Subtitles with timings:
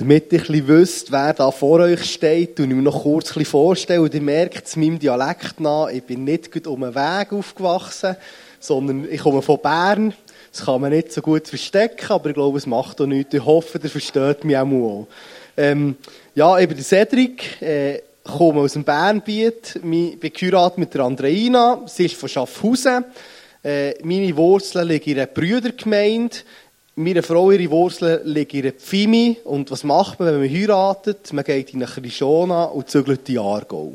[0.00, 3.44] Damit ihr ein wisst, wer da vor euch steht, und ich mir noch kurz ein
[3.44, 4.00] vorstellen.
[4.00, 8.16] Und ihr merkt es meinem Dialekt nach, ich bin nicht gut um einen Weg aufgewachsen,
[8.60, 10.14] sondern ich komme von Bern.
[10.50, 13.34] Das kann man nicht so gut verstecken, aber ich glaube, es macht auch nichts.
[13.34, 15.06] Ich hoffe, ihr versteht mich auch mal.
[15.54, 15.96] Ähm,
[16.34, 21.82] ja, ich bin der Cedric, äh, komme aus dem Bernbiet, bin geheiratet mit der Andreina,
[21.84, 23.04] sie ist von Schaffhausen.
[23.62, 26.38] Äh, meine Wurzeln liegen in einer Brüdergemeinde.
[27.02, 29.38] Meine Frau, ihre Wurzeln liegen in einer Pfimi.
[29.44, 31.32] Und was macht man, wenn man heiratet?
[31.32, 33.94] Man geht in eine Krishona und zügelt die Aargau.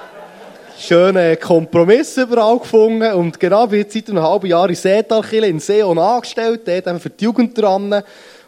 [0.78, 3.12] Schönen Kompromiss überall gefunden.
[3.12, 7.00] Und genau, wie seit einem halben Jahr in Seetalkille in Seon angestellt, dort haben wir
[7.00, 8.02] für die Jugend dran.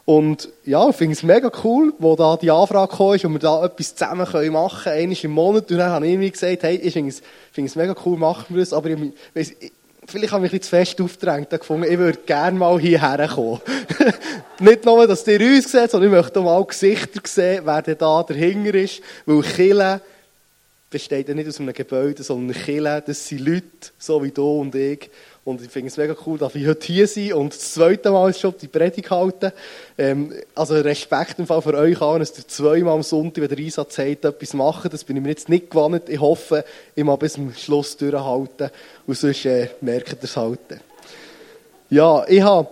[0.07, 3.67] Und ja, ich finde es mega cool, wo da die Anfrage kam und wir da
[3.67, 5.71] etwas zusammen machen können, einmal im Monat.
[5.71, 7.21] Und dann habe ich irgendwie gesagt, hey, ich finde es,
[7.53, 8.73] find es mega cool, machen wir das.
[8.73, 8.99] Aber ich,
[9.35, 9.53] weiss,
[10.07, 13.61] vielleicht habe ich mich zu fest aufgedrängt gefunden, ich würde gerne mal hierher kommen.
[14.61, 17.99] Nicht nur, dass ihr uns seht, sondern ich möchte auch mal Gesichter sehen, wer denn
[17.99, 19.03] da dahinter ist.
[19.27, 20.01] Weil Kille
[20.91, 23.65] besteht ja nicht aus einem Gebäude, sondern Kille, das sind Leute,
[23.99, 25.11] so wie du und ich.
[25.45, 28.33] Und ich finde es mega cool, dass ich heute hier sein und das zweite Mal
[28.33, 29.53] schon die Predigt halten.
[29.99, 33.59] Ähm, also Respekt im Fall für euch an, dass ihr zweimal am Sonntag, wenn der
[33.59, 34.91] Einsatz habt, etwas machen.
[34.91, 36.09] Das bin ich mir jetzt nicht gewohnt.
[36.09, 36.65] Ich hoffe,
[36.95, 38.71] ich mal bis zum Schluss durchhalten.
[39.07, 40.61] Und sonst äh, merkt ihr es halt.
[41.91, 42.69] Ja, ich habe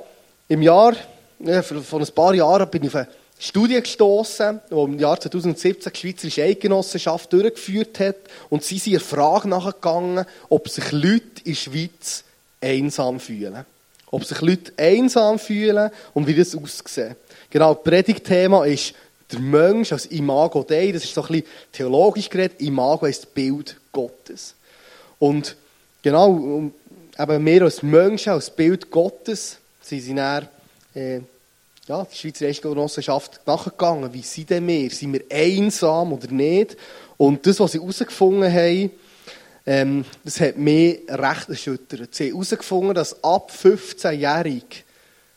[0.49, 0.95] im Jahr,
[1.41, 5.93] ja, vor ein paar Jahren bin ich auf eine Studie gestoßen, die im Jahr 2017
[5.93, 8.17] die Schweizerische Eidgenossenschaft durchgeführt hat.
[8.49, 12.25] Und sie sind der Frage nachgegangen, ob sich Leute in der Schweiz
[12.63, 13.65] einsam fühlen.
[14.11, 17.17] Ob sich Leute einsam fühlen und wie das aussieht.
[17.51, 18.95] Genau, das Predigtthema ist
[19.31, 20.93] der Mensch als Imago Dei.
[20.93, 22.61] Das ist so ein bisschen theologisch geredet.
[22.61, 24.55] Imago ist Bild Gottes.
[25.19, 25.57] Und
[26.03, 26.71] genau,
[27.19, 30.49] eben mehr als Menschen, als Bild Gottes, sind sie dann,
[30.95, 31.21] äh,
[31.87, 34.13] ja, die Schweizer Eidgenossenschaft nachgegangen.
[34.13, 34.91] Wie sind denn wir?
[34.91, 36.77] Sind wir einsam oder nicht?
[37.17, 38.91] Und das, was sie herausgefunden haben,
[39.65, 42.15] ähm, das hat mich recht erschüttert.
[42.15, 44.85] Sie haben herausgefunden, dass ab 15-jährig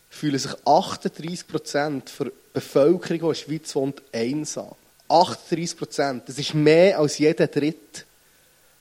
[0.09, 4.72] fühlen sich 38 Prozent der Bevölkerung, die in der Schweiz wohnt, einsam.
[5.09, 6.24] 38 Prozent.
[6.28, 8.06] Das ist mehr als jeder Dritt.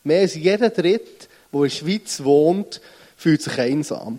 [0.05, 2.81] Mehr als jeder Dritt, der in der Schweiz wohnt,
[3.17, 4.19] fühlt sich einsam.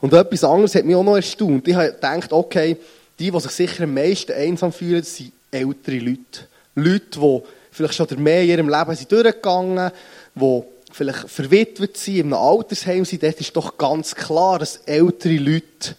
[0.00, 1.66] Und etwas anderes hat mich auch noch erstaunt.
[1.66, 2.76] Ich habe gedacht, okay,
[3.18, 6.48] die, die sich sicher am meisten einsam fühlen, sind ältere Leute.
[6.74, 9.90] Leute, die vielleicht schon mehr in ihrem Leben sind durchgegangen
[10.36, 15.36] die vielleicht verwitwet sind, in einem Altersheim sind, dort ist doch ganz klar, dass ältere
[15.36, 15.96] Leute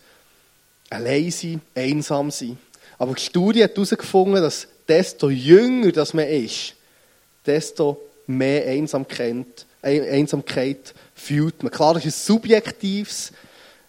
[0.90, 2.58] allein sind, einsam sind.
[2.98, 6.76] Aber die Studie hat herausgefunden, dass desto jünger das man ist,
[7.46, 11.72] desto mehr Einsamkeit, Einsamkeit fühlt man.
[11.72, 13.32] Klar, das ist ein subjektives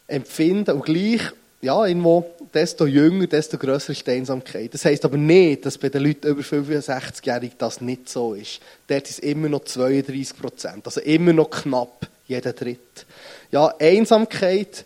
[0.07, 1.23] Empfinden und gleich
[1.61, 2.25] ja, irgendwo,
[2.55, 4.73] desto jünger, desto grösser ist die Einsamkeit.
[4.75, 8.61] Das heisst aber nicht, dass bei den Leuten über 65-Jährigen das nicht so ist.
[8.87, 10.87] Dort ist immer noch 32 Prozent.
[10.87, 13.07] Also immer noch knapp jeder Dritt.
[13.51, 14.85] Ja, Einsamkeit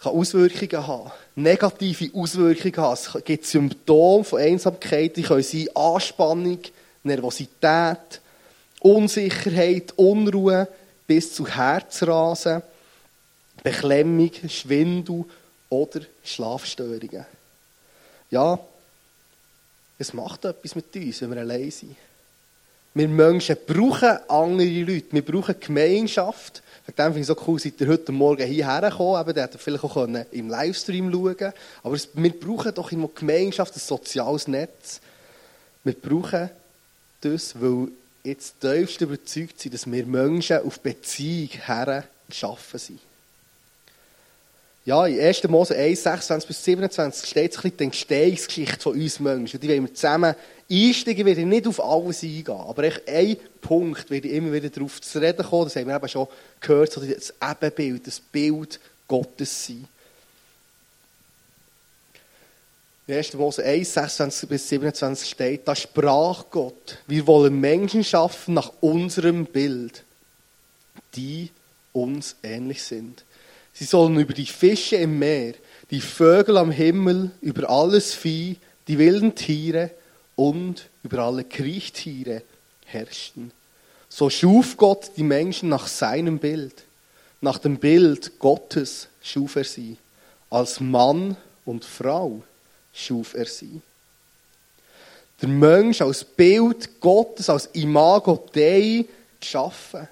[0.00, 1.10] kann Auswirkungen haben.
[1.34, 2.94] Negative Auswirkungen haben.
[2.94, 6.60] Es gibt Symptome von Einsamkeit, die können sein Anspannung,
[7.02, 8.20] Nervosität,
[8.80, 10.68] Unsicherheit, Unruhe
[11.06, 12.62] bis zu Herzrasen,
[13.62, 15.24] Beklemmung, Schwindel,
[15.70, 17.26] oder Schlafstörungen.
[18.30, 18.58] Ja,
[19.98, 21.96] es macht etwas mit uns, wenn wir allein sind.
[22.94, 25.12] Wir Menschen brauchen andere Leute.
[25.12, 26.62] Wir brauchen Gemeinschaft.
[26.86, 29.28] Wegen dem finde ich es so cool, seid ihr heute Morgen hierher gekommen.
[29.28, 31.52] Eben, ihr vielleicht auch im Livestream schauen können.
[31.82, 35.00] Aber wir brauchen doch immer Gemeinschaft, ein soziales Netz.
[35.84, 36.50] Wir brauchen
[37.20, 37.88] das, weil
[38.24, 43.00] jetzt tiefst überzeugt sind, dass wir Menschen auf Beziehung her geschaffen sind
[44.88, 45.46] ja, in 1.
[45.48, 49.60] Mose 1, 26 bis 27 steht ein bisschen die Entstehungsgeschichte von uns Menschen.
[49.60, 50.34] Die wollen wir zusammen
[50.70, 52.56] einsteigen, werde ich nicht auf alles eingehen.
[52.56, 55.64] Aber echt ein Punkt werde ich immer wieder darauf zu reden kommen.
[55.64, 56.26] Das haben wir eben schon
[56.62, 59.86] gehört, so das Ebenbild, das Bild Gottes sein.
[63.08, 63.34] In 1.
[63.34, 69.44] Mose 1, 26 bis 27 steht, da sprach Gott, wir wollen Menschen schaffen nach unserem
[69.44, 70.02] Bild,
[71.14, 71.50] die
[71.92, 73.26] uns ähnlich sind.
[73.72, 75.54] Sie sollen über die Fische im Meer,
[75.90, 78.56] die Vögel am Himmel, über alles Vieh,
[78.88, 79.90] die wilden Tiere
[80.36, 82.42] und über alle Kriechtiere
[82.86, 83.52] herrschen.
[84.08, 86.84] So schuf Gott die Menschen nach seinem Bild.
[87.40, 89.96] Nach dem Bild Gottes schuf er sie.
[90.50, 92.42] Als Mann und Frau
[92.92, 93.80] schuf er sie.
[95.40, 99.04] Der Mensch als Bild Gottes, als Imago Dei
[99.38, 100.08] geschaffen.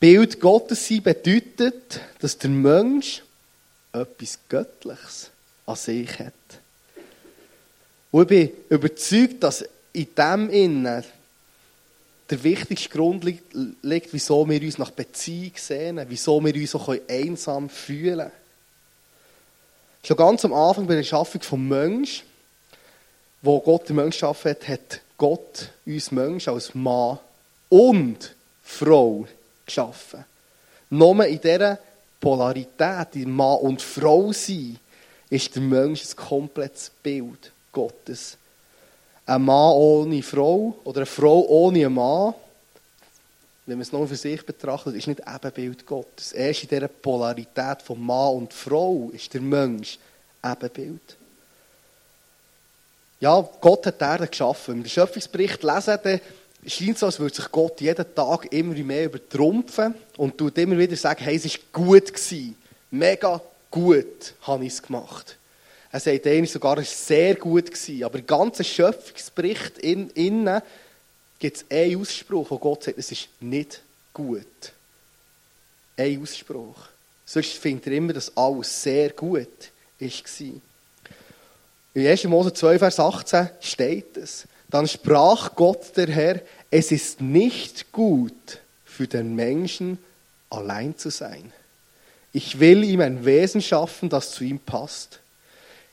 [0.00, 3.22] Bild Gottes sein bedeutet, dass der Mensch
[3.92, 5.30] etwas Göttliches
[5.66, 6.32] an sich hat.
[8.10, 11.04] Und ich bin überzeugt, dass in dem Innen
[12.30, 17.68] der wichtigste Grund liegt, wieso wir uns nach Beziehung sehnen, wieso wir uns so einsam
[17.68, 18.32] fühlen können.
[20.04, 22.24] Schon ganz am Anfang bei der Schaffung des Menschen,
[23.42, 27.18] wo Gott den Menschen geschaffen hat, hat Gott uns Menschen als Mann
[27.68, 29.26] und Frau
[29.66, 30.24] geschaffen.
[30.90, 31.78] Nur in dieser
[32.20, 34.78] Polarität, in Mann und Frau sein,
[35.30, 38.36] ist der Mensch ein komplettes Bild Gottes.
[39.26, 42.34] Ein Mann ohne Frau oder eine Frau ohne einen Mann,
[43.66, 46.32] wenn man es nur für sich betrachtet, ist nicht Ebenbild Gottes.
[46.32, 49.98] Erst in dieser Polarität von Mann und Frau ist der Mensch
[50.44, 51.16] Ebenbild.
[53.20, 54.74] Ja, Gott hat die Erde geschaffen.
[54.74, 56.20] Wenn wir den Schöpfungsbericht lesen, dann
[56.66, 60.96] scheint so, als würde sich Gott jeden Tag immer mehr übertrumpfen und tut immer wieder
[60.96, 62.56] sagen, hey, es war gut gewesen.
[62.90, 63.40] Mega
[63.70, 65.36] gut habe ich es gemacht.
[65.90, 68.04] Er sagt eigentlich sogar, es sehr gut gewesen.
[68.04, 70.60] Aber im ganzen Schöpfungsbericht in, innen
[71.38, 73.82] gibt es einen Ausspruch, wo Gott sagt, es ist nicht
[74.12, 74.72] gut.
[75.96, 76.88] Ein Ausspruch.
[77.26, 79.48] Sonst findet er immer, dass alles sehr gut
[80.00, 80.08] war.
[81.94, 82.24] In 1.
[82.24, 84.46] Mose 2, Vers 18 steht es.
[84.70, 86.40] Dann sprach Gott der Herr,
[86.70, 89.98] es ist nicht gut für den Menschen
[90.50, 91.52] allein zu sein.
[92.32, 95.20] Ich will ihm ein Wesen schaffen, das zu ihm passt.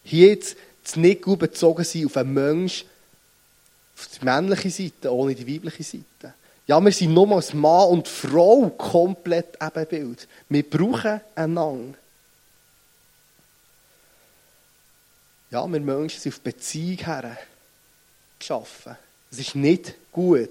[0.03, 2.85] Hier jetzt das nicht gut bezogen sein auf einen Mensch,
[3.95, 6.33] auf die männliche Seite, ohne die weibliche Seite.
[6.65, 10.27] Ja, wir sind nur als Mann und Frau komplett Ebenbild.
[10.49, 11.97] Wir brauchen einander.
[15.51, 17.37] Ja, wir Menschen sind auf Beziehung her
[18.41, 18.97] geschaffen.
[19.31, 20.49] Es ist nicht gut,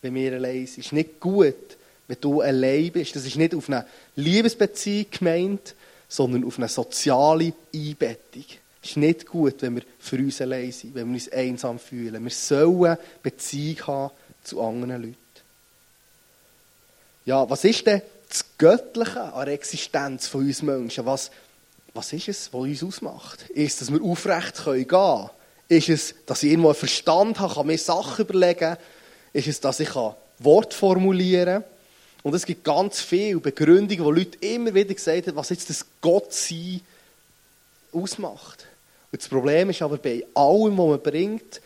[0.00, 0.78] wenn wir allein sind.
[0.78, 1.76] Es ist nicht gut,
[2.08, 3.14] wenn du allein bist.
[3.14, 3.86] Das ist nicht auf eine
[4.16, 5.74] Liebesbeziehung gemeint,
[6.08, 8.44] sondern auf eine soziale Einbettung.
[8.82, 12.22] Es ist nicht gut, wenn wir für uns allein sind, wenn wir uns einsam fühlen.
[12.22, 14.14] Wir sollen Beziehung haben
[14.44, 15.16] zu anderen Leuten.
[17.24, 21.04] Ja, was ist denn das Göttliche an der Existenz von uns Menschen?
[21.04, 21.32] Was,
[21.92, 23.50] was ist es, was uns ausmacht?
[23.50, 25.30] Ist dass wir aufrecht gehen können?
[25.68, 28.76] Ist es, dass ich irgendwo einen Verstand habe, kann mir Sachen überlegen?
[29.32, 29.94] Ist es, dass ich
[30.38, 31.64] Wort formulieren kann?
[32.22, 35.86] Und es gibt ganz viele Begründungen, wo Leute immer wieder gesagt haben, was jetzt das
[36.00, 36.80] Gottsein
[37.92, 38.66] ausmacht.
[39.12, 41.60] Und das Problem ist aber, bei allem, was man bringt,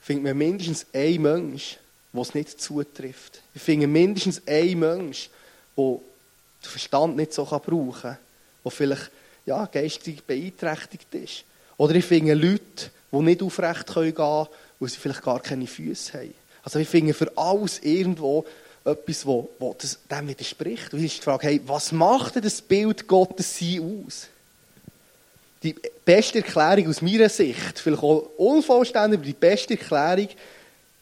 [0.00, 1.78] findet man mindestens einen Mensch,
[2.12, 3.40] der es nicht zutrifft.
[3.54, 5.30] Ich finde mindestens einen Mensch,
[5.76, 8.18] der den Verstand nicht so brauchen kann,
[8.64, 9.10] der vielleicht
[9.46, 11.44] ja, geistig beeinträchtigt ist.
[11.78, 14.46] Oder ich finde Leute, die nicht aufrecht gehen können,
[14.78, 16.34] weil sie vielleicht gar keine Füße haben.
[16.62, 18.44] Also ich finde für alles irgendwo
[18.84, 20.92] etwas, wo, wo das, dem widerspricht.
[20.92, 24.28] Und ich ist die Frage, hey, was macht denn das Bild Gottes sein aus?
[25.62, 25.74] Die
[26.04, 30.28] beste Erklärung aus meiner Sicht, vielleicht auch unvollständig, aber die beste Erklärung,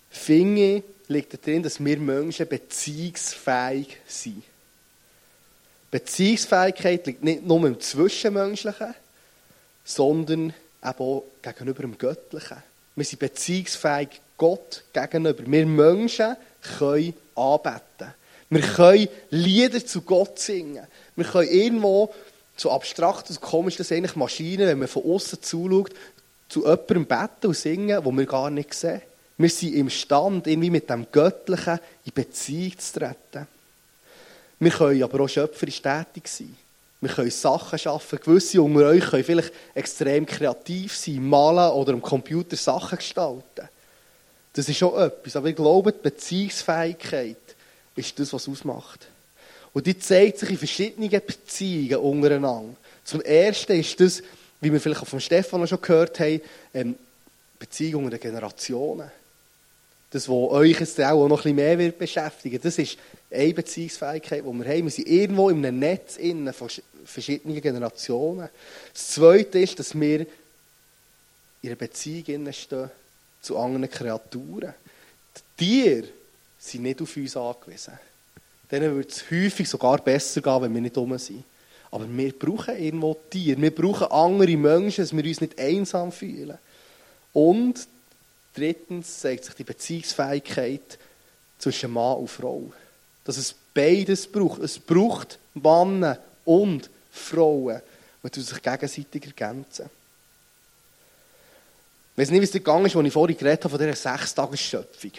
[0.08, 4.42] finde liegt darin, dass wir Menschen beziehungsfähig sind.
[5.90, 8.94] Beziehungsfähigkeit liegt nicht nur im Zwischenmenschlichen,
[9.84, 10.52] sondern
[10.86, 12.62] eben auch gegenüber dem Göttlichen.
[12.94, 15.42] Wir sind beziehungsfähig Gott gegenüber.
[15.46, 16.36] Wir Menschen
[16.78, 18.14] können anbeten.
[18.48, 20.86] Wir können Lieder zu Gott singen.
[21.16, 22.14] Wir können irgendwo,
[22.56, 25.92] so abstrakt und komisch das eigentlich Maschinen, wenn man von außen zuschaut,
[26.48, 29.02] zu jemandem beten und singen, wo wir gar nicht sehen.
[29.36, 33.46] Wir sind imstande, irgendwie mit dem Göttlichen in Beziehung zu treten.
[34.58, 36.56] Wir können aber auch schöpferisch tätig sein.
[37.00, 38.18] Wir können Sachen schaffen.
[38.18, 43.68] Gewisse unter euch können vielleicht extrem kreativ sein, malen oder am Computer Sachen gestalten.
[44.52, 45.36] Das ist schon etwas.
[45.36, 47.36] Aber ich glaube, die Beziehungsfähigkeit
[47.94, 49.08] ist das, was ausmacht.
[49.74, 52.74] Und die zeigt sich in verschiedenen Beziehungen untereinander.
[53.04, 54.22] Zum Ersten ist das,
[54.60, 56.40] wie wir vielleicht auch von Stefan schon gehört haben,
[56.72, 56.96] ähm,
[57.58, 59.10] Beziehungen der Generationen.
[60.10, 62.96] Das, was euch jetzt auch noch ein bisschen mehr wird beschäftigen das ist
[63.30, 64.84] eine Beziehungsfähigkeit, die wir haben.
[64.84, 66.68] Wir sind irgendwo in einem Netz innen von
[67.04, 68.48] verschiedenen Generationen.
[68.92, 70.28] Das Zweite ist, dass wir in
[71.68, 72.90] einer Beziehung stehen
[73.42, 74.74] zu anderen Kreaturen.
[75.58, 76.08] Die Tiere
[76.58, 77.98] sind nicht auf uns angewiesen.
[78.70, 81.44] Denen wird es häufig sogar besser gehen, wenn wir nicht dumm sind.
[81.90, 83.60] Aber wir brauchen irgendwo Tiere.
[83.60, 86.58] Wir brauchen andere Menschen, dass wir uns nicht einsam fühlen.
[87.32, 87.86] Und
[88.56, 90.98] drittens zeigt sich die Beziehungsfähigkeit
[91.58, 92.72] zwischen Mann und Frau.
[93.24, 94.62] Dass es beides braucht.
[94.62, 97.80] Es braucht Männer und Frauen,
[98.22, 99.90] die sich gegenseitig ergänzen.
[102.14, 103.94] Ich weiß nicht, wie es dir gegangen ist, als ich vorhin geredet habe von dieser
[103.94, 105.12] Sechstagesschöpfung.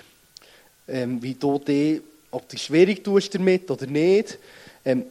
[0.88, 2.01] Ähm, wie du die,
[2.32, 4.39] ob du schwierig tust damit oder nicht.
[4.84, 5.06] Ähm,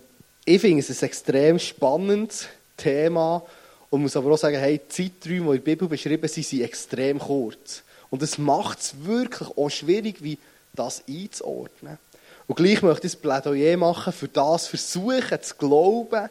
[0.45, 3.43] ich finde es ein extrem spannendes Thema.
[3.89, 6.63] Und muss aber auch sagen, hey, die Zeiträume, die in der Bibel beschrieben sind, sind
[6.63, 7.83] extrem kurz.
[8.11, 10.39] Und es macht es wirklich auch schwierig, wie
[10.75, 11.99] das einzuordnen.
[12.47, 16.29] Und gleich möchte ich ein Plädoyer machen, für das versuchen zu glauben,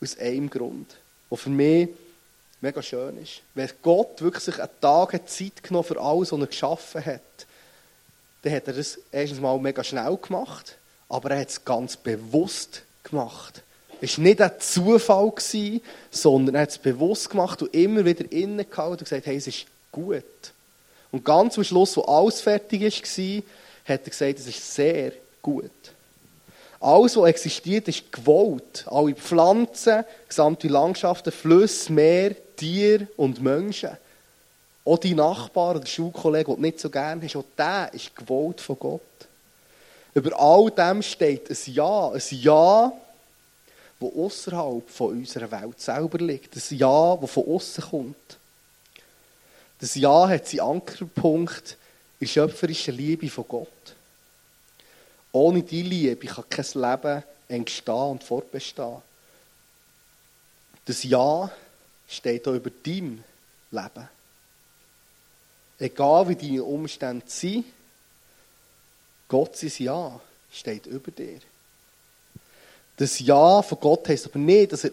[0.00, 0.96] aus einem Grund,
[1.30, 1.88] der für mich
[2.60, 3.42] mega schön ist.
[3.54, 7.20] Wenn Gott wirklich sich einen Tag Zeit genommen für alles, was er geschaffen hat,
[8.42, 10.76] dann hat er das erstens mal mega schnell gemacht,
[11.08, 13.62] aber er hat es ganz bewusst gemacht.
[14.00, 15.32] Es war nicht ein Zufall,
[16.10, 19.48] sondern er hat es bewusst gemacht und immer wieder innen gehalten und gesagt, hey, es
[19.48, 20.24] ist gut.
[21.10, 23.42] Und ganz am Schluss, wo alles fertig war,
[23.84, 25.70] hat er gesagt, es ist sehr gut.
[26.80, 28.84] Alles, was existiert, ist gewollt.
[28.86, 33.90] Alle Pflanzen, gesamte Landschaften, Flüsse, Meer, Tiere und Menschen.
[34.84, 38.60] Auch die Nachbarn oder Schulkollegen, die du nicht so gerne hast, auch der ist gewollt
[38.60, 39.00] von Gott.
[40.14, 42.92] Über all dem steht ein Ja, ein Ja,
[44.00, 46.54] das außerhalb unserer Welt selber liegt.
[46.54, 48.38] Ein Ja, das von außen kommt.
[49.80, 51.76] Das Ja hat seinen Ankerpunkt
[52.18, 53.68] in der schöpferischen Liebe von Gott.
[55.32, 59.02] Ohne die Liebe kann kein Leben entstehen und fortbestehen.
[60.84, 61.50] Das Ja
[62.08, 63.24] steht auch über dein
[63.70, 64.08] Leben.
[65.78, 67.64] Egal wie deine Umstände sind,
[69.28, 70.20] Gott sein Ja
[70.50, 71.40] steht über dir.
[72.96, 74.90] Das Ja von Gott heisst aber nicht, dass er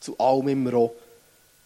[0.00, 0.94] zu allem immer auch,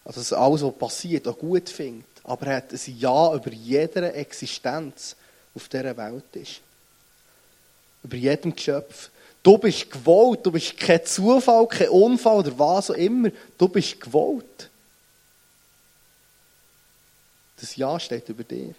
[0.03, 2.05] also dass alles, was passiert, auch gut findet.
[2.25, 5.15] Aber er hat ein Ja über jede Existenz
[5.53, 6.61] auf dieser Welt ist.
[8.03, 9.09] Über jedem Geschöpf.
[9.41, 13.29] Du bist gewollt, du bist kein Zufall, kein Unfall oder was auch immer.
[13.57, 14.69] Du bist gewollt.
[17.59, 18.73] Das Ja steht über dir.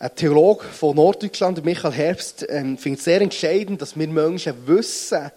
[0.00, 5.30] Ein Theologe von Norddeutschland, Michael Herbst, ähm, findet es sehr entscheidend, dass wir Menschen wissen,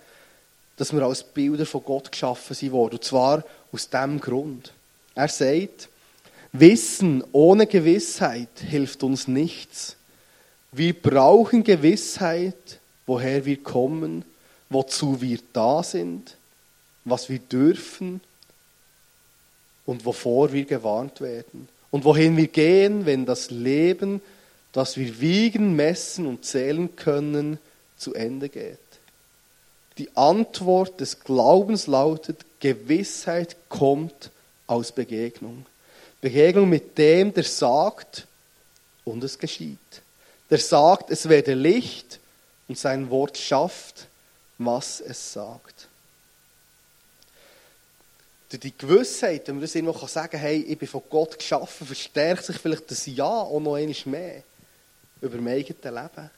[0.78, 2.74] dass wir als Bilder von Gott geschaffen sind.
[2.74, 4.72] Und zwar aus diesem Grund.
[5.14, 5.90] Er sagt,
[6.54, 9.98] Wissen ohne Gewissheit hilft uns nichts.
[10.72, 14.24] Wir brauchen Gewissheit, woher wir kommen,
[14.70, 16.38] wozu wir da sind,
[17.06, 18.22] was wir dürfen
[19.88, 21.68] und wovor wir gewarnt werden.
[21.90, 24.22] Und wohin wir gehen, wenn das Leben,
[24.74, 27.58] das wir wiegen, messen und zählen können,
[27.98, 28.78] zu Ende geht.
[29.98, 34.30] Die Antwort des Glaubens lautet, Gewissheit kommt
[34.68, 35.66] aus Begegnung.
[36.24, 38.26] Begegnung mit dem, der sagt,
[39.06, 39.78] und es geschieht.
[40.50, 42.20] Der sagt, es werde Licht
[42.68, 44.08] und sein Wort schafft,
[44.58, 45.88] was es sagt
[48.54, 51.88] durch die Gewissheit, wenn man das irgendwo sagen kann, hey, ich bin von Gott geschaffen,
[51.88, 54.44] verstärkt sich vielleicht das Ja auch noch einmal mehr
[55.22, 56.30] über mein eigenes Leben.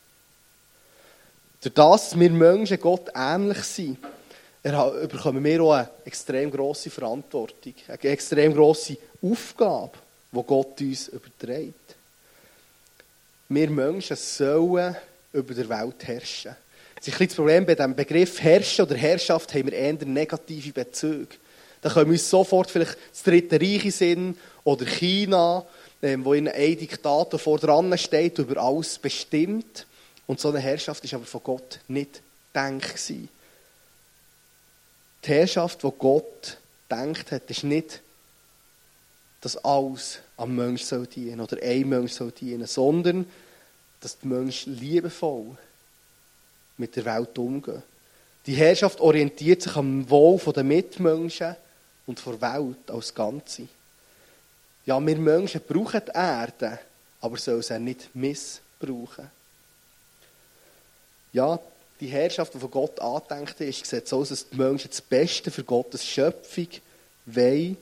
[1.62, 3.98] Durch das, dass wir Menschen Gott ähnlich sind,
[5.08, 9.92] bekommen wir auch eine extrem grosse Verantwortung, eine extrem grosse Aufgabe,
[10.32, 11.96] die Gott uns überträgt.
[13.50, 14.96] Wir Menschen sollen
[15.34, 16.56] über der Welt herrschen.
[16.96, 20.72] Das ist ein das Problem bei diesem Begriff Herrschen oder Herrschaft haben wir eher negative
[20.72, 21.36] Bezüge.
[21.82, 25.64] Da wir uns sofort vielleicht das Dritte Reich sind oder China,
[26.02, 29.86] ähm, wo in ein Diktator vor dran steht, über alles bestimmt.
[30.26, 32.98] Und so eine Herrschaft ist aber von Gott nicht gedacht
[35.26, 36.58] Die Herrschaft, die Gott
[36.90, 38.02] denkt hat, ist nicht,
[39.42, 43.26] dass alles am Mensch soll dienen oder ein Mensch soll dienen, sondern
[44.02, 45.58] dass der Mensch liebevoll
[46.78, 47.82] mit der Welt umgeht.
[48.46, 51.56] Die Herrschaft orientiert sich am Wohl der Mitmenschen
[52.06, 53.68] und vor Welt als Ganze.
[54.86, 56.80] Ja, wir Menschen brauchen die Erde,
[57.22, 59.32] aber sollen sie nicht missbrauchen.
[61.34, 61.60] Ja,
[62.00, 65.52] die Herrschaft, die von Gott angedenkt ist, sieht so aus, dass die Menschen das Beste
[65.52, 66.68] für Gottes Schöpfung
[67.26, 67.78] wollen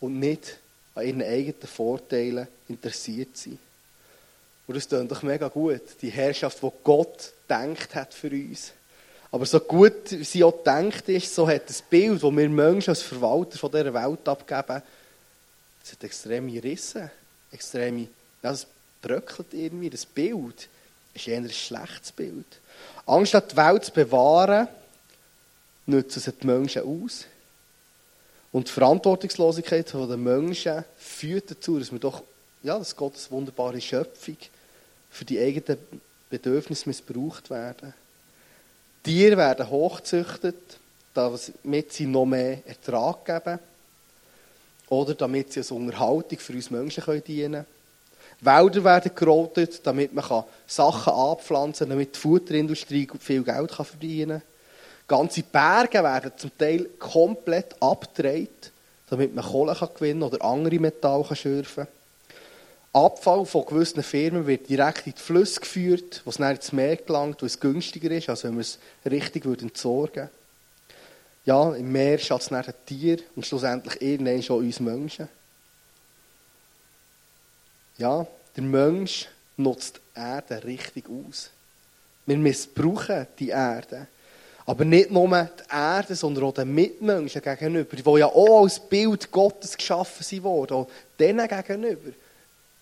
[0.00, 0.58] und nicht
[0.94, 3.58] an ihren eigenen Vorteilen interessiert sind.
[4.66, 5.80] Und das klingt doch mega gut.
[6.02, 8.72] Die Herrschaft, die Gott denkt hat für uns.
[9.30, 13.02] Aber so gut sie auch gedacht ist, so hat das Bild, das wir Menschen als
[13.02, 14.82] Verwalter von dieser Welt abgeben,
[15.80, 17.10] das hat extreme Risse,
[17.50, 18.02] extreme,
[18.42, 18.66] ja, das
[19.02, 20.68] bröckelt irgendwie, das Bild
[21.20, 22.46] ist eher ein schlechtes Bild.
[23.06, 24.68] Anstatt die Welt zu bewahren,
[25.86, 27.24] nutzen sie die Menschen aus.
[28.52, 32.22] Und die Verantwortungslosigkeit der Menschen führt dazu, dass wir doch,
[32.62, 34.36] ja, dass Gottes wunderbare Schöpfung
[35.10, 35.78] für die eigenen
[36.30, 37.94] Bedürfnisse missbraucht werden.
[39.02, 40.78] Tiere werden hochgezüchtet,
[41.14, 43.58] damit sie noch mehr Ertrag geben.
[44.88, 47.77] Oder damit sie als Unterhaltung für uns Menschen dienen können.
[48.40, 54.40] Wälder werden gerotet, damit man Sachen anpflanzen kann, damit die Futterindustrie viel Geld verdienen
[55.08, 55.18] kann.
[55.20, 58.72] Ganze Berge werden zum Teil komplett abgedreht,
[59.08, 61.86] damit man Kohle kann gewinnen oder andere Metalle kann schürfen
[62.92, 66.96] Abfall von gewissen Firmen wird direkt in die Flüsse geführt, wo es dann ins Meer
[66.96, 68.78] gelangt, wo es günstiger ist, als wenn wir es
[69.08, 70.30] richtig entsorgen würden.
[71.44, 75.28] Ja, im Meer schaut es nachher Tier und schlussendlich irgendwann schon uns Menschen.
[77.98, 78.26] Ja,
[78.56, 79.26] der Mensch
[79.56, 81.50] nutzt die Erde richtig aus.
[82.26, 84.06] Wir missbrauchen die Erde.
[84.66, 89.30] Aber nicht nur die Erde, sondern auch den Mitmenschen gegenüber, die ja auch als Bild
[89.30, 90.74] Gottes geschaffen wurden.
[90.74, 90.88] Auch
[91.18, 92.10] denen gegenüber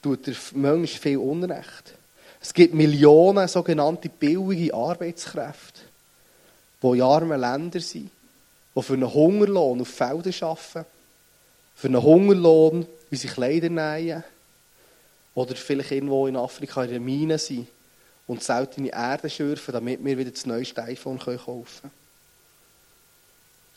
[0.03, 1.95] tut der Mensch viel Unrecht.
[2.41, 5.81] Es gibt Millionen sogenannte billige Arbeitskräfte,
[6.83, 8.11] die in armen Ländern sind,
[8.75, 10.87] die für einen Hungerlohn auf Feldern arbeiten,
[11.75, 14.25] für einen Hungerlohn unsere Kleider nähen
[15.37, 17.69] oder vielleicht irgendwo in Afrika in einer Mine sind
[18.27, 21.93] und seltene Erde schürfen, damit wir wieder das neueste iPhone kaufen können.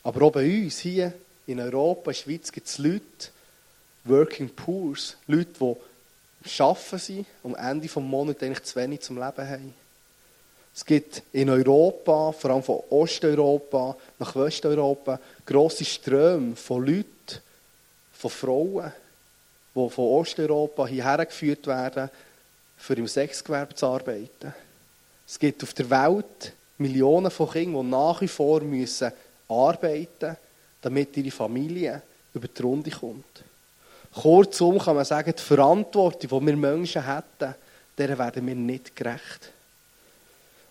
[0.02, 1.12] Aber auch bei uns hier
[1.46, 3.28] in Europa, in der Schweiz, gibt es Leute,
[4.04, 9.16] Working Poors, Leute, die arbeiten sind und am Ende des Monats eigentlich zu wenig zum
[9.16, 9.74] Leben haben.
[10.74, 17.42] Es gibt in Europa, vor allem von Osteuropa nach Westeuropa, grosse Ströme von Leuten,
[18.14, 18.92] von Frauen,
[19.74, 22.10] die von Osteuropa hierher geführt werden,
[22.76, 24.54] für im Sexgewerbe zu arbeiten.
[25.26, 29.12] Es gibt auf der Welt Millionen von Kindern, die nach wie vor müssen
[29.48, 30.36] arbeiten
[30.80, 32.02] damit ihre Familie
[32.34, 33.24] über die Runde kommt.
[34.14, 37.54] Kurzum kann man sagen, die Verantwortung, die wir Menschen hätten,
[37.96, 39.52] der werden wir nicht gerecht.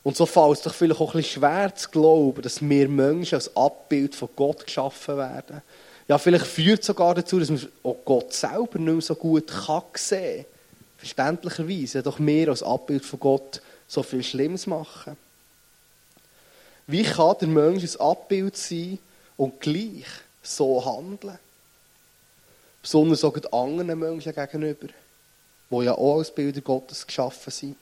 [0.04, 3.36] Und so fällt es doch vielleicht auch ein bisschen schwer zu glauben, dass wir Menschen
[3.36, 5.62] als Abbild von Gott geschaffen werden.
[6.10, 9.46] Ja, vielleicht führt es sogar dazu, dass man auch Gott selber nicht mehr so gut
[9.48, 10.46] kann sehen kann.
[10.98, 12.02] Verständlicherweise.
[12.02, 15.16] Doch wir als Abbild von Gott so viel Schlimmes machen.
[16.88, 18.98] Wie kann der Mensch ein Abbild sein
[19.38, 20.08] und gleich
[20.42, 21.38] so handeln?
[22.82, 24.88] Besonders auch anderen Menschen gegenüber,
[25.70, 27.76] die ja auch als Bilder Gottes geschaffen sind.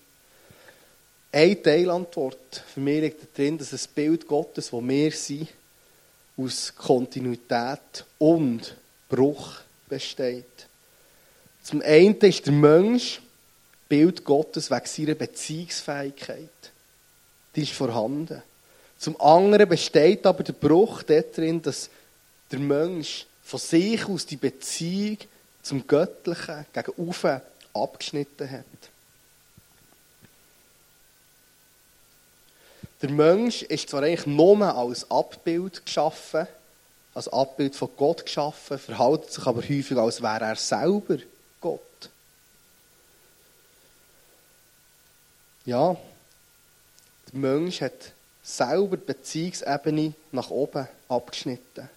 [1.31, 5.47] Eine Teilantwort für mich liegt darin, dass das Bild Gottes, das wir sind,
[6.37, 8.75] aus Kontinuität und
[9.09, 9.55] Bruch
[9.89, 10.67] besteht.
[11.63, 13.21] Zum einen ist der Mensch
[13.89, 16.49] Bild Gottes wegen seiner Beziehungsfähigkeit.
[17.55, 18.43] Die ist vorhanden.
[18.97, 21.89] Zum anderen besteht aber der Bruch darin, dass
[22.51, 25.17] der Mensch von sich aus die Beziehung
[25.61, 27.41] zum Göttlichen gegen Ufe
[27.73, 28.65] abgeschnitten hat.
[33.01, 36.47] Der Mensch ist zwar eigentlich nur als Abbild geschaffen,
[37.13, 41.17] als Abbild von Gott geschaffen, verhält sich aber häufig, als wäre er selber
[41.61, 41.81] Gott.
[45.65, 45.95] Ja,
[47.31, 51.89] der Mensch hat selber die Beziehungsebene nach oben abgeschnitten.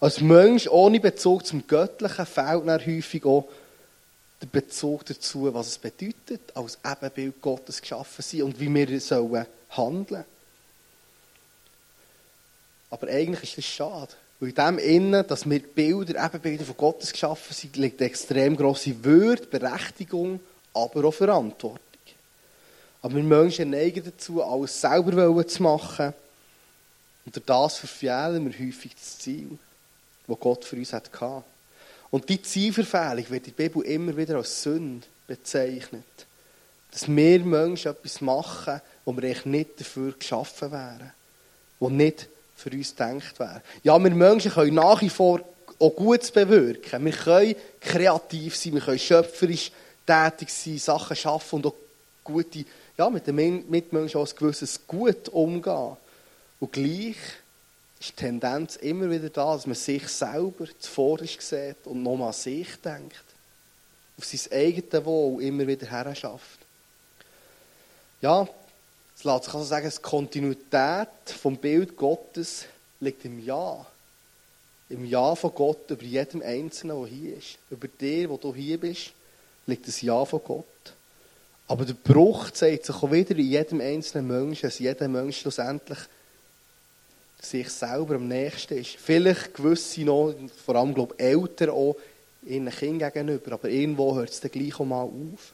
[0.00, 3.44] Als Mensch ohne Bezug zum Göttlichen fehlt dann häufig auch
[4.40, 9.00] der Bezug dazu, was es bedeutet, als Ebenbild Gottes geschaffen zu sein und wie wir
[9.00, 10.24] sollen handeln
[12.90, 14.14] aber eigentlich ist das schade.
[14.40, 19.04] Weil in dem Innen, dass wir Bilder, Ebenbilder von Gottes geschaffen sind, liegt extrem grosse
[19.04, 20.40] Würde, Berechtigung,
[20.72, 21.80] aber auch Verantwortung.
[23.02, 26.14] Aber wir Menschen neigen dazu, alles selber zu machen.
[27.24, 29.58] Und durch das verfehlen wir häufig das Ziel,
[30.26, 31.42] das Gott für uns hatte.
[32.10, 36.04] Und die Zielverfehlung wird in der Bibel immer wieder als Sünde bezeichnet.
[36.90, 41.12] Dass wir Menschen etwas machen, wo wir eigentlich nicht dafür geschaffen wären.
[41.78, 43.62] Wo nicht für uns gedacht wäre.
[43.84, 45.40] Ja, wir Menschen können nach wie vor
[45.78, 47.04] auch Gutes bewirken.
[47.04, 49.70] Wir können kreativ sein, wir können schöpferisch
[50.04, 51.74] tätig sein, Sachen schaffen und auch
[52.24, 52.64] gute,
[52.96, 55.96] ja, mit den Mitmenschen auch ein gewisses Gut umgehen.
[56.58, 57.16] Und gleich
[58.00, 62.34] ist die Tendenz immer wieder da, dass man sich selber zuvorderst sieht und nochmal an
[62.34, 63.24] sich denkt.
[64.18, 66.58] Auf sein eigenes Wohl immer wieder her schafft.
[68.20, 68.48] Ja,
[69.18, 71.08] es lässt sich also sagen, die Kontinuität
[71.40, 72.66] vom Bild Gottes
[73.00, 73.84] liegt im Ja.
[74.88, 77.58] Im Ja von Gott über jedem Einzelnen, der hier ist.
[77.68, 79.10] Über dir, wo du hier bist,
[79.66, 80.64] liegt das Ja von Gott.
[81.66, 85.98] Aber der Bruch zeigt sich auch wieder in jedem einzelnen Menschen, dass jeder Mensch schlussendlich
[87.42, 88.96] sich selber am nächsten ist.
[88.98, 90.32] Vielleicht gewisse noch,
[90.64, 91.96] vor allem glaube ich, Eltern auch,
[92.46, 95.52] ihren Kindern gegenüber, aber irgendwo hört es dann gleich auch mal auf.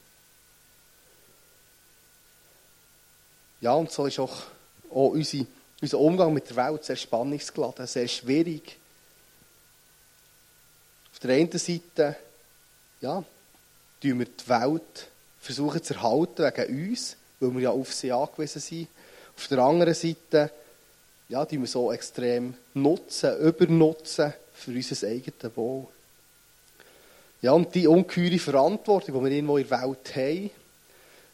[3.65, 4.43] Ja, und so ist auch,
[4.91, 5.47] auch unsere,
[5.81, 8.77] unser Umgang mit der Welt sehr spannungsgeladen, sehr schwierig.
[11.11, 12.15] Auf der einen Seite,
[13.01, 13.25] ja,
[14.03, 15.09] tun wir die Welt
[15.41, 18.89] versuchen zu erhalten wegen uns, weil wir ja auf sie angewiesen sind.
[19.35, 20.51] Auf der anderen Seite,
[21.31, 25.87] ja, die wir so extrem nutzen, übernutzen, für unser eigenes Wohl.
[27.41, 30.51] Ja, und die ungeheure Verantwortung, die wir irgendwo in der Welt haben,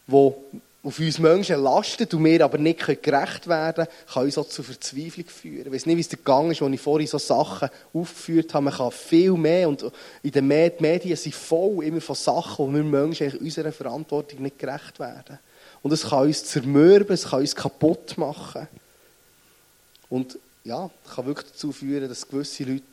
[0.07, 4.47] die auf uns Menschen lastet und wir aber nicht gerecht werden können, kann uns auch
[4.47, 5.67] zu Verzweiflung führen.
[5.67, 8.65] Ich weiß nicht, wie es gegangen ist, als ich vorhin so Sachen aufgeführt habe.
[8.65, 9.85] Man kann viel mehr und
[10.23, 14.99] in den Medien sind voll immer von Sachen, wo wir Menschen unserer Verantwortung nicht gerecht
[14.99, 15.37] werden.
[15.83, 18.67] Und es kann uns zermürben, es kann uns kaputt machen.
[20.09, 22.83] Und ja, kann wirklich dazu führen, dass gewisse Leute,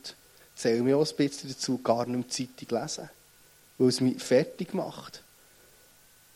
[0.55, 3.09] zählen mir auch ein bisschen dazu, gar nicht mehr Zeitung lesen.
[3.77, 5.23] Weil es mich fertig macht.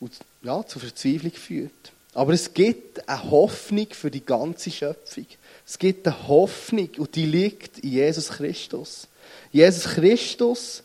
[0.00, 0.12] Und
[0.44, 1.92] ja, zur Verzweiflung führt.
[2.12, 5.26] Aber es gibt eine Hoffnung für die ganze Schöpfung.
[5.66, 9.08] Es gibt eine Hoffnung und die liegt in Jesus Christus.
[9.50, 10.82] Jesus Christus,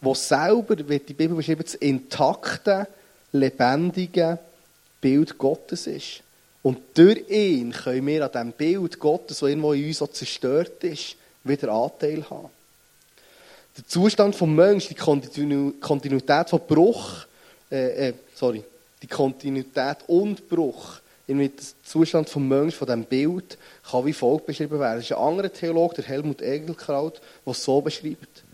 [0.00, 2.88] der selber, wird die Bibel beschreiben, das intakte,
[3.30, 4.38] lebendige
[5.00, 6.22] Bild Gottes ist.
[6.62, 10.82] Und durch ihn können wir an diesem Bild Gottes, das irgendwo in uns so zerstört
[10.84, 12.48] ist, wieder Anteil haben.
[13.76, 17.26] Der Zustand des Menschen, die Kontinuität von Bruch,
[17.72, 18.62] äh, äh, sorry,
[19.00, 23.56] die Kontinuität und Bruch, irgendwie der Zustand des Menschen, von diesem Bild,
[23.90, 24.98] kann wie folgt beschrieben werden.
[24.98, 28.44] Es ist ein anderer Theologe, der Helmut Egelkraut, der es so beschreibt.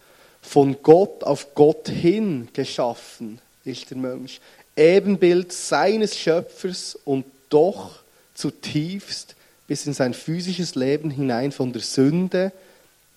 [0.40, 4.40] Von Gott auf Gott hin geschaffen ist der Mensch.
[4.76, 7.98] Ebenbild seines Schöpfers und doch
[8.34, 9.34] zutiefst
[9.66, 12.52] bis in sein physisches Leben hinein von der Sünde,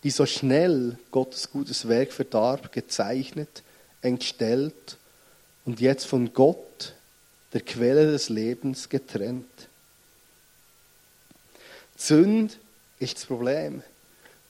[0.03, 3.61] die so schnell Gottes gutes Werk verdarb, gezeichnet,
[4.01, 4.97] entstellt
[5.65, 6.93] und jetzt von Gott,
[7.53, 9.45] der Quelle des Lebens, getrennt.
[11.97, 12.53] Die Sünde
[12.99, 13.83] ist das Problem.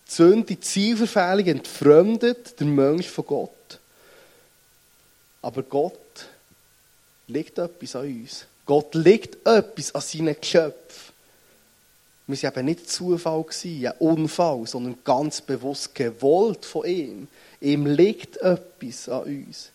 [0.08, 3.80] Die Sünde, die Zielverfehlung entfremdet den Mensch von Gott.
[5.42, 6.28] Aber Gott
[7.28, 8.46] liegt etwas an uns.
[8.66, 11.12] Gott liegt etwas an seinen Geschöpfen.
[12.28, 17.28] Wir waren eben nicht Zufall, ein Unfall, sondern ganz bewusst gewollt von ihm.
[17.60, 19.72] Ihm liegt etwas an uns.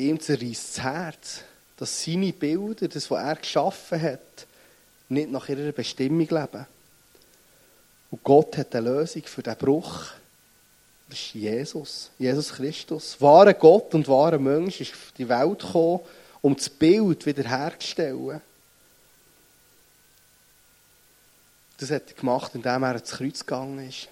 [0.00, 1.40] Ihm zerreißt das Herz,
[1.76, 4.46] dass seine Bilder, das, was er geschaffen hat,
[5.10, 6.66] nicht nach ihrer Bestimmung leben.
[8.10, 10.06] Und Gott hat eine Lösung für diesen Bruch.
[11.06, 13.20] Das ist Jesus, Jesus Christus.
[13.20, 16.00] Wahrer Gott und wahrer Mensch ist auf die Welt gekommen,
[16.40, 18.40] um das Bild wiederherzustellen.
[21.76, 24.08] Das hat er gemacht, indem er ins Kreuz gegangen ist.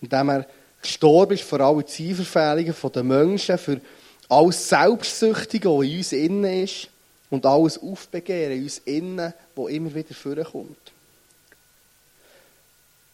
[0.00, 0.46] Indem er
[0.80, 3.80] gestorben ist vor allen Zielverfehlungen der Menschen, für
[4.28, 6.88] alles Selbstsüchtige, was in uns innen ist,
[7.30, 10.92] und alles Aufbegehren in uns innen, das immer wieder vorkommt.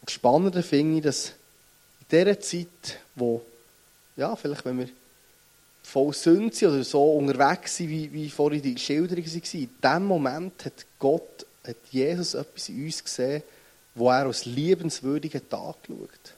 [0.02, 1.28] Das Spannende finde ich, dass
[2.00, 3.42] in dieser Zeit, wo,
[4.16, 4.88] ja, vielleicht wenn wir
[5.82, 10.04] voll Sünde sind oder so unterwegs sind, wie, wie vorhin die Schilderung war, in diesem
[10.06, 13.42] Moment hat Gott, hat Jesus etwas in uns gesehen,
[13.94, 16.34] wo er als liebenswürdigen Tag schaut.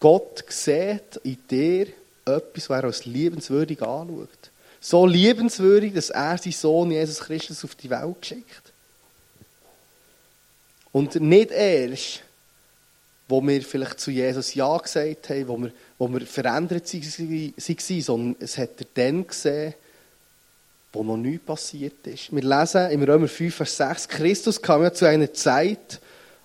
[0.00, 1.86] Gott sieht in dir
[2.24, 4.50] etwas, was er als liebenswürdig anschaut.
[4.80, 8.72] So liebenswürdig, dass er seinen Sohn Jesus Christus auf die Welt geschickt.
[10.92, 12.22] Und nicht erst,
[13.28, 18.36] wo wir vielleicht zu Jesus Ja gesagt haben, wo wir, wo wir verändert waren, sondern
[18.38, 19.74] es hat er dann gesehen,
[20.92, 22.32] wo noch nichts passiert ist.
[22.32, 26.00] Wir lesen im Römer 5, Vers 6, Christus kam ja zu einer Zeit,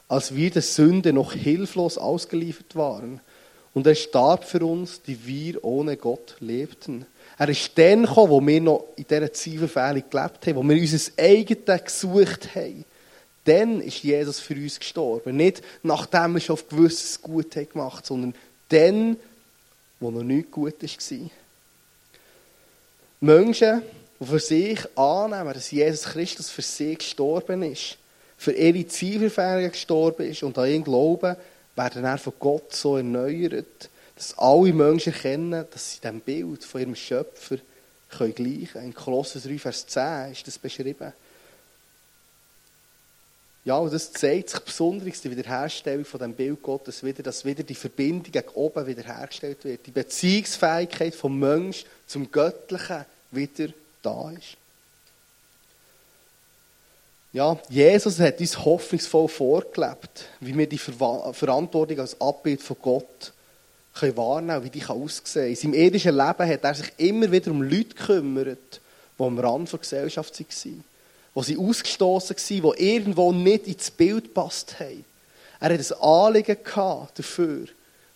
[0.07, 3.21] als wir der Sünde noch hilflos ausgeliefert waren.
[3.73, 7.05] Und er starb für uns, die wir ohne Gott lebten.
[7.38, 11.12] Er ist dann gekommen, wo wir noch in dieser Zielverfehlung gelebt haben, wo wir unser
[11.17, 12.86] eigenes gesucht haben.
[13.45, 15.38] Dann ist Jesus für uns gestorben.
[15.38, 18.36] Nicht nachdem wir schon auf gewisses Gut gemacht haben, sondern
[18.69, 19.17] dann,
[19.99, 21.29] wo noch nichts gut war.
[23.21, 23.82] Menschen,
[24.19, 27.97] die für sich annehmen, dass Jesus Christus für sie gestorben ist,
[28.38, 31.36] für ihre Zielverfehlungen gestorben ist und an ihn glauben,
[31.79, 36.81] werden dann von Gott so erneuert, dass alle Menschen erkennen, dass sie dem Bild von
[36.81, 37.57] ihrem Schöpfer
[38.09, 38.83] können gleichen.
[38.83, 41.13] In Kolosser 3, Vers 10 ist das beschrieben.
[43.63, 47.63] Ja, und das zeigt sich besonders die Wiederherstellung von dem Bild Gottes wieder, dass wieder
[47.63, 49.85] die Verbindung gegen oben wiederhergestellt wird.
[49.85, 53.69] Die Beziehungsfähigkeit vom Mensch zum Göttlichen wieder
[54.01, 54.57] da ist.
[57.31, 63.33] Ja, Jesus hat uns hoffnungsvoll vorgelebt, wie wir die Ver Verantwortung als Abbild von Gott
[63.93, 65.49] können wahrnehmen wie die aussehen kann.
[65.49, 68.81] In seinem irdischen Leben hat er sich immer wieder um Leute gekümmert,
[69.17, 70.83] die am Rand der Gesellschaft waren
[71.33, 75.05] wo sie ausgestoßen waren, die irgendwo nicht ins Bild passt haben.
[75.59, 76.57] Er hat ein Anliegen
[77.15, 77.67] dafür,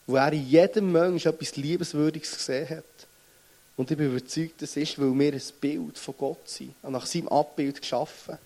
[0.08, 2.84] wo er in jedem Menschen etwas Liebenswürdiges gesehen hat.
[3.78, 7.28] Und ich bin überzeugt, das ist, weil wir ein Bild von Gott sind, nach seinem
[7.30, 8.38] Abbild geschaffen.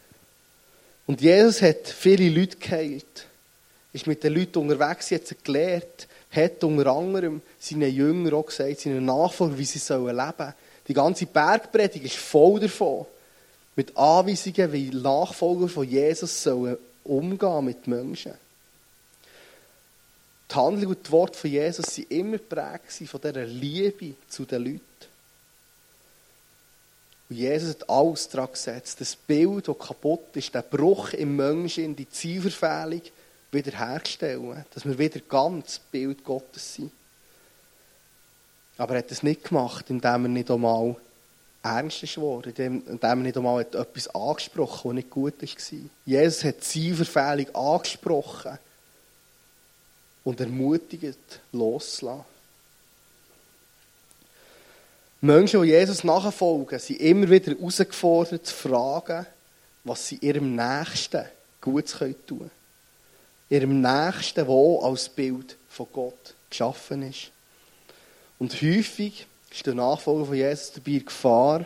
[1.07, 3.25] Und Jesus hat viele Leute geheilt.
[3.93, 9.05] ist mit den Leuten unterwegs, jetzt gelehrt, hat unter anderem seinen Jüngern auch gesagt, seinen
[9.05, 10.53] Nachfolgern, wie sie leben sollen.
[10.87, 13.05] Die ganze Bergpredigt ist voll davon.
[13.75, 18.33] Mit Anweisungen, wie Nachfolger von Jesus sollen umgehen mit Menschen.
[20.49, 24.63] Die Handlung und die Worte von Jesus waren immer geprägt von dieser Liebe zu den
[24.63, 24.81] Leuten.
[27.29, 31.95] Und Jesus hat alles daran gesetzt, das Bild, das kaputt ist, der Bruch im Menschen,
[31.95, 33.01] die Zielverfehlung
[33.51, 34.65] wiederherzustellen.
[34.73, 36.91] Dass wir wieder ganz Bild Gottes sind.
[38.77, 40.95] Aber er hat das nicht gemacht, indem er nicht einmal
[41.63, 45.79] ernst ist indem er nicht einmal etwas angesprochen hat, was nicht gut war.
[46.05, 48.57] Jesus hat Zielverfehlung angesprochen
[50.23, 51.17] und ermutigt,
[51.51, 52.36] loszulassen.
[55.19, 59.25] Menschen, die Jesus nachfolgen, sind immer wieder herausgefordert zu fragen,
[59.83, 61.25] was sie ihrem Nächsten
[61.59, 62.51] Gutes tun können.
[63.49, 67.31] Ihrem Nächsten, der als Bild von Gott geschaffen ist.
[68.37, 71.65] Und häufig ist der Nachfolger von Jesus dabei Gefahr,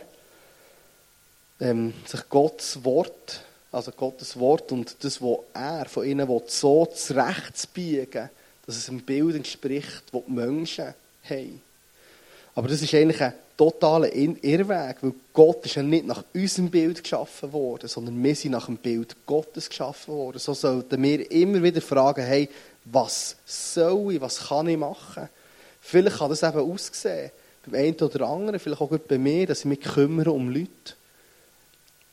[1.60, 6.86] ähm, sich Gottes Wort, also Gottes Wort und das, was er von ihnen will, so
[6.86, 8.30] zurechtzubiegen,
[8.64, 10.94] dass es einem Bild entspricht, das die Menschen
[11.28, 11.60] haben.
[12.54, 17.02] Aber das ist eigentlich ein totaler Irrweg, weil Gott ist ja nicht nach unserem Bild
[17.02, 20.38] geschaffen worden, sondern wir sind nach dem Bild Gottes geschaffen worden.
[20.38, 22.48] So sollten wir immer wieder fragen, hey,
[22.84, 25.28] was soll ich, was kann ich machen?
[25.80, 27.30] Vielleicht kann das eben aussehen,
[27.64, 30.68] beim einen oder anderen, vielleicht auch bei mir, dass ich mich kümmere um Leute.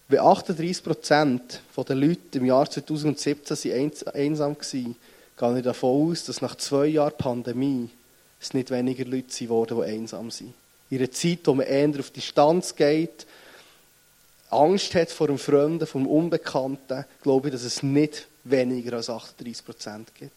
[0.08, 4.96] Wenn 38 Prozent der Leute im Jahr 2017 einsam waren,
[5.38, 7.90] gehe ich davon aus, dass nach zwei Jahren Pandemie
[8.42, 10.54] es nicht weniger Leute sind die einsam sind.
[10.90, 13.26] In einer Zeit, wo man eher auf Distanz geht,
[14.50, 19.64] Angst hat vor dem Fremden, vom Unbekannten, glaube ich, dass es nicht weniger als 38
[19.64, 20.32] Prozent gibt.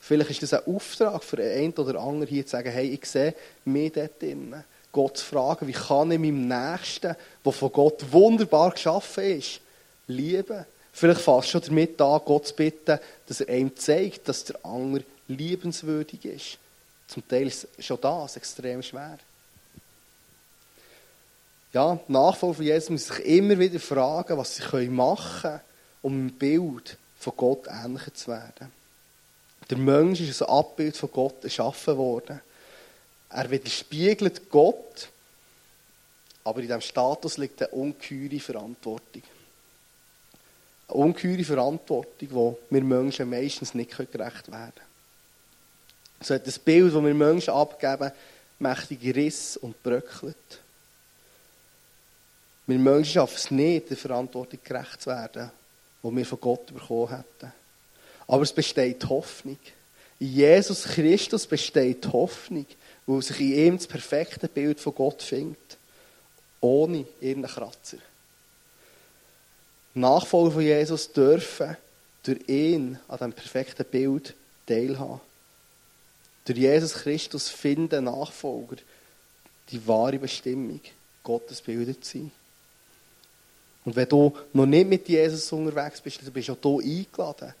[0.00, 3.34] Vielleicht ist das ein Auftrag für einen oder anderen hier zu sagen, hey, ich sehe
[3.64, 4.64] mich dort drinnen.
[4.90, 9.60] Gott zu fragen, wie kann ich meinem Nächsten, der von Gott wunderbar geschaffen ist,
[10.06, 10.64] lieben?
[10.92, 15.04] Vielleicht fast schon damit an, Gott zu bitten, dass er einem zeigt, dass der andere
[15.28, 16.58] liebenswürdig ist.
[17.08, 19.18] Zum Teil ist schon das extrem schwer.
[21.72, 25.60] Ja, Nachfolger von Jesus müssen sich immer wieder fragen, was sie machen können,
[26.02, 28.72] um ein Bild von Gott ähnlicher zu werden.
[29.68, 32.40] Der Mensch ist ein Abbild von Gott erschaffen worden.
[33.30, 35.08] Er widerspiegelt Gott,
[36.44, 39.22] aber in diesem Status liegt eine ungeheure Verantwortung.
[40.88, 44.87] Eine ungeheure Verantwortung, wo wir Menschen meistens nicht gerecht werden können.
[46.20, 48.12] So hat das Bild, das wir Menschen abgeben,
[48.58, 50.36] mächtige Riss und bröckelt.
[52.66, 55.50] Wir Menschen schaffen es nicht, der Verantwortung gerecht zu werden,
[56.02, 57.52] die wir von Gott bekommen hätten.
[58.26, 59.58] Aber es besteht Hoffnung.
[60.20, 62.66] In Jesus Christus besteht Hoffnung,
[63.06, 65.78] weil sich in ihm das perfekte Bild von Gott findet.
[66.60, 67.98] Ohne irgendeinen Kratzer.
[69.94, 71.76] Nachfolger von Jesus dürfen
[72.22, 74.34] durch ihn an diesem perfekten Bild
[74.66, 75.20] teilhaben.
[76.48, 78.76] Durch Jesus Christus finden Nachfolger
[79.70, 80.80] die wahre Bestimmung,
[81.22, 82.30] Gottes Bilder zu sein.
[83.84, 87.52] Und wenn du noch nicht mit Jesus unterwegs bist, dann bist auch hier eingeladen.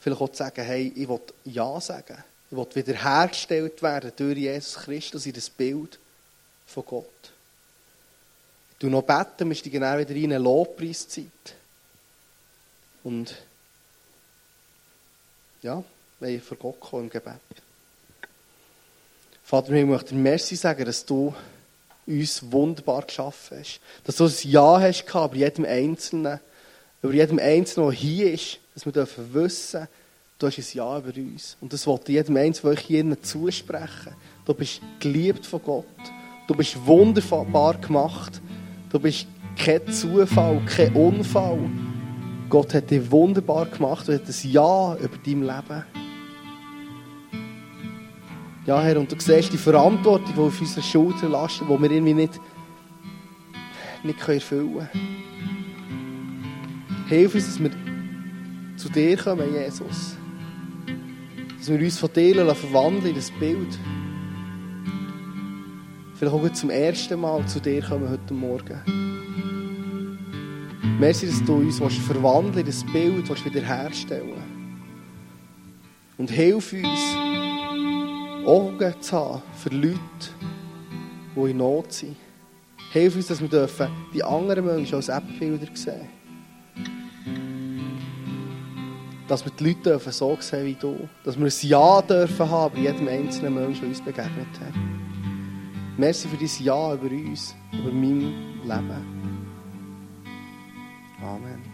[0.00, 2.24] Vielleicht auch zu sagen, hey, ich will Ja sagen.
[2.50, 5.98] Ich will wiederhergestellt werden durch Jesus Christus in das Bild
[6.66, 7.32] von Gott.
[8.78, 11.26] Du noch beten, wir steigen dann wieder in eine Lobpreiszeit.
[13.04, 13.34] Und
[15.60, 15.84] ja,
[16.20, 17.34] wir vor Gott kommen im Gebet.
[19.50, 21.34] Vater, ich möchte dir Merci sagen, dass du
[22.06, 23.80] uns wunderbar geschaffen hast.
[24.04, 26.38] Dass du ein Ja hast gehabt, über jedem Einzelnen,
[27.02, 29.88] über jedem Einzelnen, der hier ist, dass wir dürfen wissen,
[30.38, 31.56] du hast ein Ja über uns.
[31.60, 34.14] Und das wollte jedem Einzelnen, der hier zusprechen.
[34.44, 35.84] Du bist geliebt von Gott.
[36.46, 38.40] Du bist wunderbar gemacht.
[38.88, 39.26] Du bist
[39.58, 41.58] kein Zufall, kein Unfall.
[42.48, 46.09] Gott hat dich wunderbar gemacht und hat ein Ja über dein Leben.
[48.66, 52.14] Ja, Herr, und du siehst die Verantwortung, die auf unserer Schulter lastet, die wir irgendwie
[52.14, 52.38] nicht,
[54.02, 54.88] nicht erfüllen können.
[57.08, 57.70] Hilf uns, dass wir
[58.76, 60.16] zu dir kommen, Jesus.
[61.58, 63.78] Dass wir uns von dir verwandeln in das Bild.
[66.14, 68.80] Vielleicht auch zum ersten Mal zu dir kommen heute Morgen.
[70.98, 74.34] Merci, dass du uns verwandeln in das Bild wiederherstellen
[76.18, 77.29] Und hilf uns,
[78.50, 79.98] Augen zu haben für Leute,
[81.36, 82.16] die in Not sind.
[82.92, 83.68] Hilf uns, dass wir
[84.12, 86.08] die anderen Menschen als Abbilder sehen
[89.30, 91.08] dass wir die Leute dürfen so sehen wie du.
[91.22, 94.74] Dass wir ein Ja dürfen haben bei jedem einzelnen Menschen, der uns begegnet hat.
[95.96, 98.20] Merci für dein Ja über uns, über mein
[98.64, 99.06] Leben.
[101.22, 101.69] Amen.